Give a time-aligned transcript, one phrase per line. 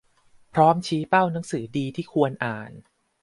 [0.53, 2.71] พร้อมชี้เป้าหนังสือดีที่ควรอ่าน